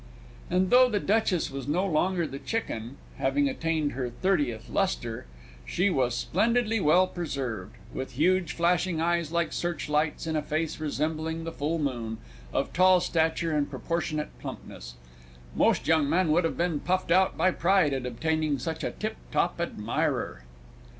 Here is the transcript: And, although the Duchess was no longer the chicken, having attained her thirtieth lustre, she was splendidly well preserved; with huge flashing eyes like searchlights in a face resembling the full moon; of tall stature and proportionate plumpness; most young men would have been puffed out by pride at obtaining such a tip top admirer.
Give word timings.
And, 0.49 0.73
although 0.73 0.89
the 0.89 0.99
Duchess 0.99 1.51
was 1.51 1.67
no 1.67 1.85
longer 1.85 2.25
the 2.25 2.39
chicken, 2.39 2.97
having 3.19 3.47
attained 3.47 3.91
her 3.91 4.09
thirtieth 4.09 4.67
lustre, 4.67 5.27
she 5.63 5.91
was 5.91 6.15
splendidly 6.15 6.79
well 6.79 7.05
preserved; 7.05 7.73
with 7.93 8.13
huge 8.13 8.53
flashing 8.53 8.99
eyes 8.99 9.31
like 9.31 9.53
searchlights 9.53 10.25
in 10.25 10.35
a 10.35 10.41
face 10.41 10.79
resembling 10.79 11.43
the 11.43 11.51
full 11.51 11.77
moon; 11.77 12.17
of 12.51 12.73
tall 12.73 12.99
stature 12.99 13.55
and 13.55 13.69
proportionate 13.69 14.29
plumpness; 14.39 14.95
most 15.55 15.87
young 15.87 16.09
men 16.09 16.31
would 16.31 16.45
have 16.45 16.57
been 16.57 16.79
puffed 16.79 17.11
out 17.11 17.37
by 17.37 17.51
pride 17.51 17.93
at 17.93 18.07
obtaining 18.07 18.57
such 18.57 18.83
a 18.83 18.89
tip 18.89 19.17
top 19.31 19.61
admirer. 19.61 20.41